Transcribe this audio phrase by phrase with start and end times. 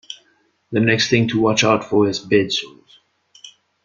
[0.71, 2.99] The next thing to watch out for is bed sores.